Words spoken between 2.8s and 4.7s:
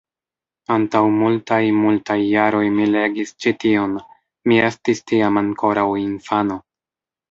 legis ĉi tion, mi